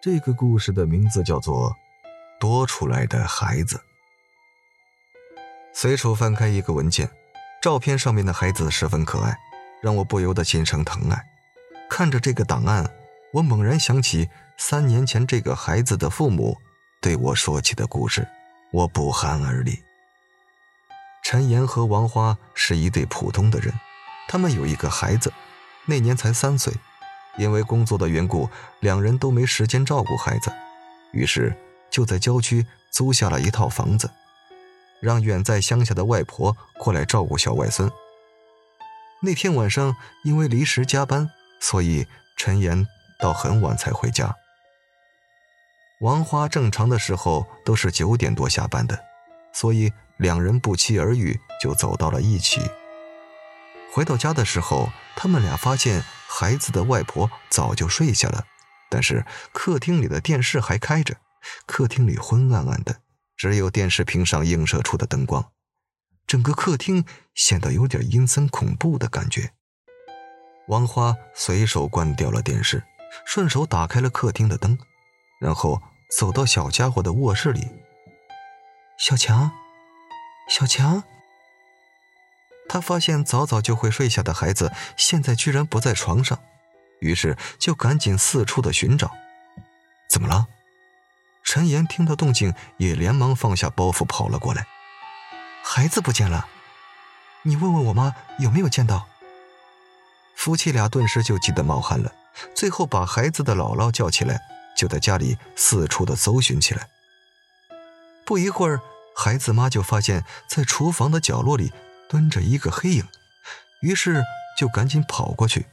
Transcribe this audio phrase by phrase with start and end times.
[0.00, 1.72] 这个故事的名字叫做
[2.38, 3.76] 《多出来的孩子》。
[5.74, 7.10] 随手翻开一个文件，
[7.60, 9.36] 照片上面的孩子十分可爱，
[9.82, 11.20] 让我不由得心生疼爱。
[11.90, 12.88] 看着这个档案，
[13.32, 16.56] 我猛然想起三年前这个孩子的父母
[17.00, 18.28] 对我说起的故事，
[18.70, 19.82] 我不寒而栗。
[21.24, 23.74] 陈岩和王花是一对普通的人，
[24.28, 25.32] 他们有一个孩子，
[25.86, 26.72] 那年才三岁。
[27.38, 28.50] 因为工作的缘故，
[28.80, 30.52] 两人都没时间照顾孩子，
[31.12, 31.56] 于是
[31.88, 34.10] 就在郊区租下了一套房子，
[35.00, 37.90] 让远在乡下的外婆过来照顾小外孙。
[39.22, 42.06] 那天晚上因为临时加班，所以
[42.36, 42.86] 陈岩
[43.20, 44.34] 到很晚才回家。
[46.00, 48.98] 王花正常的时候都是九点多下班的，
[49.52, 52.60] 所以两人不期而遇，就走到了一起。
[53.92, 56.02] 回到家的时候，他们俩发现。
[56.30, 58.44] 孩子的外婆早就睡下了，
[58.90, 61.16] 但是客厅里的电视还开着。
[61.66, 63.00] 客厅里昏暗暗的，
[63.36, 65.50] 只有电视屏上映射出的灯光，
[66.26, 67.04] 整个客厅
[67.34, 69.52] 显得有点阴森恐怖的感觉。
[70.66, 72.84] 王花随手关掉了电视，
[73.24, 74.78] 顺手打开了客厅的灯，
[75.40, 75.80] 然后
[76.16, 77.66] 走到小家伙的卧室里。
[78.98, 79.50] 小强，
[80.50, 81.02] 小强。
[82.68, 86.38] 他发现早早就会睡下的孩子现在居然不在床上，
[87.00, 89.10] 于是就赶紧四处的寻找。
[90.08, 90.46] 怎么了？
[91.42, 94.66] 陈岩听到动静也连忙放下包袱跑了过来。
[95.64, 96.46] 孩子不见了，
[97.42, 99.06] 你问问我妈有没有见到。
[100.36, 102.12] 夫妻俩顿时就急得冒汗了，
[102.54, 104.40] 最后把孩子的姥姥叫起来，
[104.76, 106.86] 就在家里四处的搜寻起来。
[108.24, 108.80] 不一会儿，
[109.16, 111.72] 孩子妈就发现，在厨房的角落里。
[112.08, 113.06] 蹲着一个黑影，
[113.82, 114.22] 于是
[114.56, 115.66] 就赶紧跑过去。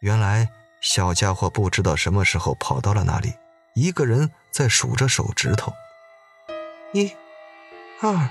[0.00, 3.34] 原来小家伙不知道什么时候跑到了那里，
[3.74, 5.72] 一个人在数着手指头。
[6.92, 7.14] 一、
[8.00, 8.30] 二、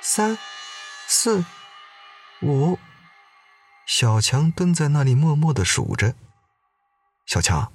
[0.00, 0.38] 三、
[1.06, 1.44] 四、
[2.42, 2.78] 五。
[3.86, 6.14] 小强蹲在那里默默的数着。
[7.26, 7.72] 小强，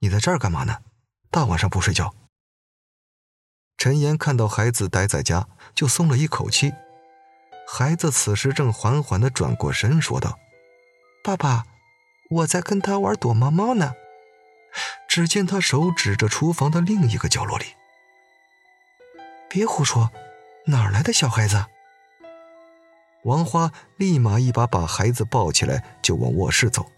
[0.00, 0.82] 你在这儿干嘛呢？
[1.30, 2.14] 大晚上不睡觉。
[3.78, 6.74] 陈岩看到孩子待在家，就松了一口气。
[7.74, 10.38] 孩子此时正缓缓的转过身，说道
[11.24, 11.64] ：“爸爸，
[12.28, 13.94] 我在跟他玩躲猫猫呢。”
[15.08, 17.64] 只见他手指着厨房的另一个角落里。
[19.48, 20.10] 别胡说，
[20.66, 21.64] 哪儿来的小孩子？
[23.22, 26.92] 王花立马一把把孩子抱起来，就往卧室走。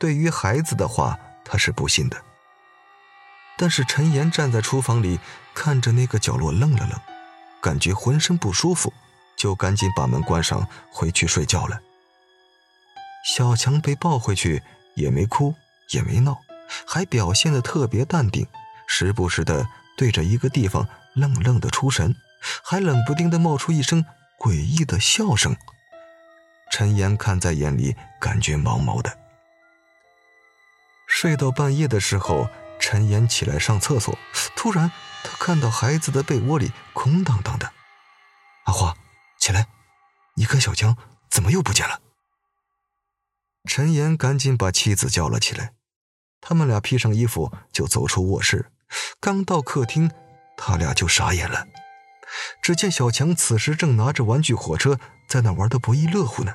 [0.00, 2.20] 对于孩子的话，他是不信的。
[3.56, 5.20] 但是陈岩站在厨房里，
[5.54, 7.00] 看着那个角落，愣了愣，
[7.60, 8.92] 感觉浑身不舒服。
[9.42, 11.80] 就赶紧把门关上，回去睡觉了。
[13.26, 14.62] 小强被抱回去，
[14.94, 15.56] 也没哭，
[15.90, 16.38] 也没闹，
[16.86, 18.46] 还表现的特别淡定，
[18.86, 19.66] 时不时的
[19.96, 22.14] 对着一个地方愣愣的出神，
[22.62, 24.04] 还冷不丁的冒出一声
[24.38, 25.56] 诡异的笑声。
[26.70, 29.18] 陈岩看在眼里，感觉毛毛的。
[31.08, 32.48] 睡到半夜的时候，
[32.78, 34.16] 陈岩起来上厕所，
[34.54, 34.92] 突然
[35.24, 37.72] 他看到孩子的被窝里空荡荡的。
[38.66, 38.96] 阿花。
[39.42, 39.66] 起来，
[40.36, 40.96] 你跟小强
[41.28, 42.00] 怎么又不见了？
[43.64, 45.72] 陈岩赶紧把妻子叫了起来，
[46.40, 48.70] 他们俩披上衣服就走出卧室，
[49.18, 50.12] 刚到客厅，
[50.56, 51.66] 他俩就傻眼了。
[52.62, 56.54] 只见小强此时正拿着玩具火车在那玩的不亦乐乎呢。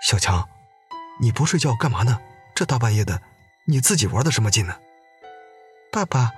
[0.00, 0.48] 小强，
[1.20, 2.20] 你不睡觉干嘛呢？
[2.54, 3.20] 这大半夜的，
[3.66, 4.78] 你自己玩的什么劲呢？
[5.90, 6.30] 爸爸，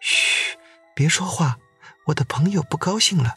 [0.00, 0.56] 嘘，
[0.94, 1.58] 别说话，
[2.06, 3.36] 我的朋友不高兴了。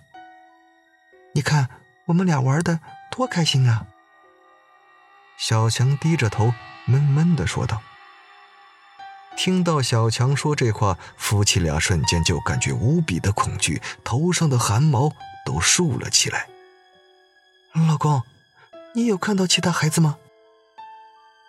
[1.34, 1.70] 你看，
[2.08, 3.88] 我们俩玩的多开心啊！
[5.38, 6.54] 小强低着头，
[6.86, 7.82] 闷闷的说道。
[9.38, 15.12] 听到小强说这话，夫妻俩瞬间就感觉无比的恐惧，头上的汗毛
[15.46, 16.48] 都竖了起来。
[17.74, 18.22] 老公，
[18.94, 20.18] 你有看到其他孩子吗？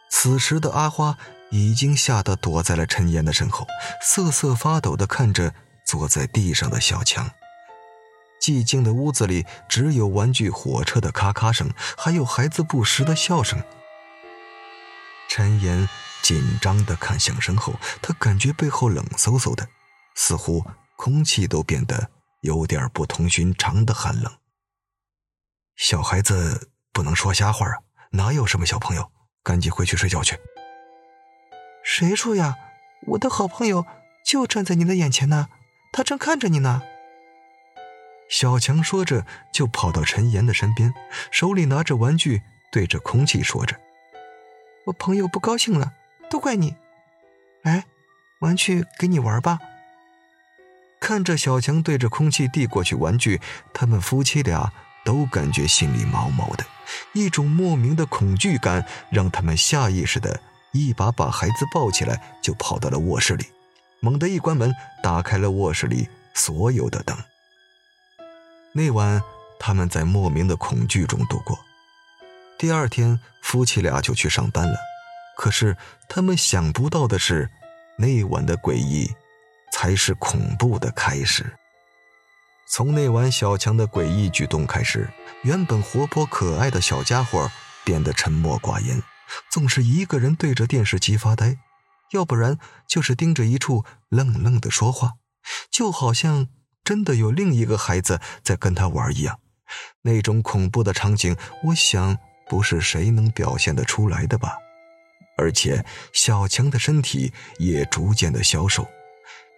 [0.08, 1.18] 此时的阿花
[1.50, 3.66] 已经吓得躲在了陈岩的身后，
[4.00, 5.52] 瑟瑟发抖的看着
[5.84, 7.28] 坐在地上的小强。
[8.42, 13.62] 寂静的屋子里只有玩具火车的咔咔声，还有孩子不时的笑声。
[15.28, 15.88] 陈岩
[16.22, 19.68] 紧张的看向身后，他感觉背后冷飕飕的，
[20.16, 20.66] 似乎
[20.96, 22.10] 空气都变得
[22.40, 24.32] 有点不同寻常的寒冷。
[25.76, 27.78] 小孩子不能说瞎话啊，
[28.10, 29.12] 哪有什么小朋友？
[29.44, 30.36] 赶紧回去睡觉去。
[31.84, 32.56] 谁说呀？
[33.06, 33.86] 我的好朋友
[34.26, 35.46] 就站在你的眼前呢，
[35.92, 36.82] 他正看着你呢。
[38.32, 40.94] 小强说着，就跑到陈岩的身边，
[41.30, 42.40] 手里拿着玩具，
[42.72, 43.76] 对着空气说着
[44.86, 45.92] ：“我朋友不高兴了，
[46.30, 46.74] 都怪你。”
[47.60, 47.84] 来，
[48.40, 49.58] 玩具给你玩吧。
[50.98, 53.38] 看着小强对着空气递过去玩具，
[53.74, 54.72] 他们夫妻俩
[55.04, 56.64] 都感觉心里毛毛的，
[57.12, 60.40] 一种莫名的恐惧感让他们下意识的
[60.72, 63.44] 一把把孩子抱起来，就跑到了卧室里，
[64.00, 67.14] 猛地一关门，打开了卧室里所有的灯。
[68.72, 69.22] 那晚，
[69.58, 71.58] 他们在莫名的恐惧中度过。
[72.58, 74.76] 第二天，夫妻俩就去上班了。
[75.36, 75.76] 可是，
[76.08, 77.50] 他们想不到的是，
[77.98, 79.10] 那晚的诡异。
[79.74, 81.56] 才是恐怖的开始。
[82.68, 85.10] 从那晚小强的诡异举动开始，
[85.42, 87.50] 原本活泼可爱的小家伙
[87.82, 89.02] 变得沉默寡言，
[89.50, 91.56] 总是一个人对着电视机发呆，
[92.12, 95.14] 要不然就是盯着一处愣愣的说话，
[95.70, 96.48] 就好像
[96.84, 99.38] 真的有另一个孩子在跟他玩一样。
[100.02, 102.18] 那种恐怖的场景，我想
[102.48, 104.58] 不是谁能表现得出来的吧。
[105.38, 108.86] 而且小强的身体也逐渐的消瘦。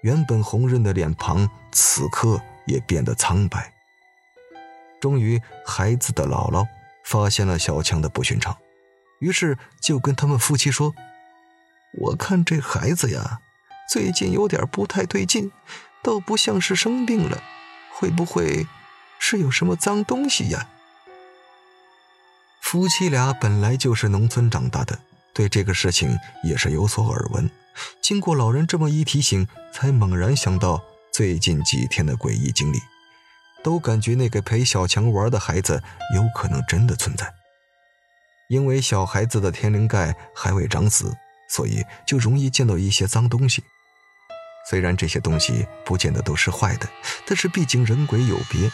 [0.02, 3.72] 原本红润的脸庞，此刻也变得苍白。
[5.00, 6.66] 终于，孩子的姥姥
[7.04, 8.56] 发现了小强的不寻常，
[9.18, 10.94] 于是就跟他们夫妻说
[12.00, 13.40] ：“我看这孩子呀，
[13.90, 15.50] 最近有点不太对劲，
[16.04, 17.42] 倒不像是生病了，
[17.94, 18.68] 会不会
[19.18, 20.68] 是有什么脏东西呀？”
[22.60, 25.00] 夫妻俩本来就是农村长大的，
[25.32, 27.50] 对这个事情也是有所耳闻。
[28.00, 32.78] 经过老人这么一提醒，才猛然想到最近几天的诡异经历，
[33.62, 35.82] 都感觉那个陪小强玩的孩子
[36.14, 37.32] 有可能真的存在。
[38.48, 41.16] 因为小孩子的天灵盖还未长死，
[41.48, 43.64] 所以就容易见到一些脏东西。
[44.68, 46.88] 虽然这些东西不见得都是坏的，
[47.26, 48.70] 但是毕竟人鬼有别，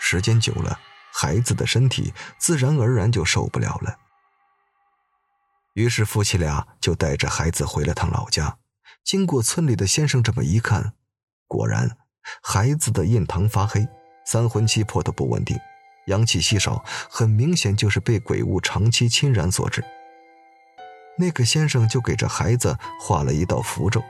[0.00, 0.78] 时间久了，
[1.12, 3.96] 孩子的身体自然而然就受不了了。
[5.74, 8.58] 于是夫妻俩就带着孩子回了趟老家。
[9.02, 10.94] 经过村里的先生这么一看，
[11.46, 11.98] 果然
[12.42, 13.86] 孩子的印堂发黑，
[14.24, 15.58] 三魂七魄都不稳定，
[16.06, 19.84] 阳气稀少，很明显就是被鬼物长期侵染所致。
[21.18, 24.02] 那个先生就给这孩子画了一道符咒，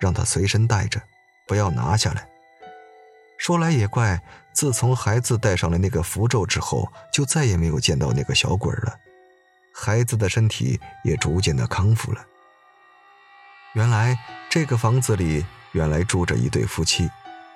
[0.00, 1.00] 让他随身带着，
[1.46, 2.26] 不要拿下来。
[3.38, 4.20] 说来也怪，
[4.52, 8.98] 自从孩子带上了那个符咒之后，就再也没有见到那个小鬼了。
[9.72, 12.26] 孩子的身体也逐渐的康复了。
[13.74, 14.18] 原来
[14.50, 17.08] 这个房子里原来住着一对夫妻，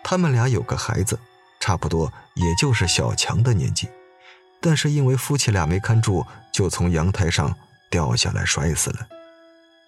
[0.02, 1.18] 他们俩有个孩子，
[1.60, 3.88] 差不多也就是小强的年纪，
[4.60, 7.54] 但是因为夫妻俩没看住，就从阳台上
[7.90, 9.08] 掉下来摔死了。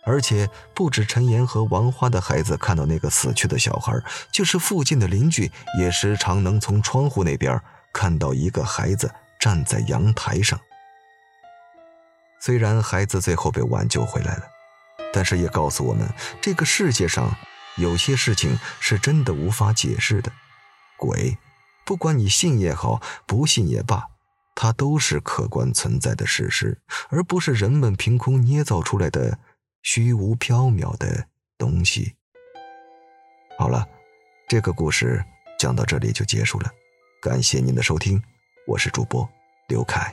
[0.06, 3.93] 而且不止陈岩和王花的孩子看到那个死去的小孩，
[4.31, 7.61] 就是附近的邻居也时常能从窗户那边
[7.93, 10.58] 看到一个孩子站在阳台上。
[12.41, 14.43] 虽然孩子最后被挽救回来了，
[15.12, 16.09] 但是也告诉我们，
[16.41, 17.35] 这个世界上
[17.76, 20.31] 有些事情是真的无法解释的。
[20.97, 21.37] 鬼，
[21.85, 24.05] 不管你信也好，不信也罢，
[24.55, 29.38] 它都是客观存在的事实，而不是人们凭空捏造出来的
[29.87, 31.25] 虚无缥缈的
[31.56, 32.12] 东西。
[33.56, 33.88] 好了，
[34.49, 35.25] 这个故事
[35.61, 36.69] 讲到这里就结束了，
[37.23, 38.21] 感谢您的收听，
[38.67, 39.27] 我是主播
[39.69, 40.12] 刘凯。